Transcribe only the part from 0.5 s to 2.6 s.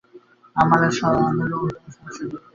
আর সাথে হজমেরও সমস্যা হয়।